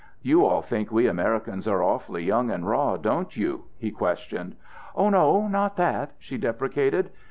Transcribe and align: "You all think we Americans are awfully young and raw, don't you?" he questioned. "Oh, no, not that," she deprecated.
"You 0.23 0.43
all 0.47 0.63
think 0.63 0.91
we 0.91 1.05
Americans 1.05 1.67
are 1.67 1.83
awfully 1.83 2.23
young 2.23 2.49
and 2.49 2.67
raw, 2.67 2.97
don't 2.97 3.37
you?" 3.37 3.65
he 3.77 3.91
questioned. 3.91 4.55
"Oh, 4.95 5.11
no, 5.11 5.47
not 5.47 5.75
that," 5.77 6.13
she 6.17 6.39
deprecated. 6.39 7.11